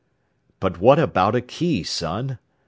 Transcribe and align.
"But 0.59 0.79
what 0.79 0.97
about 0.97 1.35
a 1.35 1.41
key, 1.41 1.83
son?" 1.83 2.39